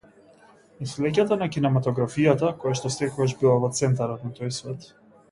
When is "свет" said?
4.57-4.89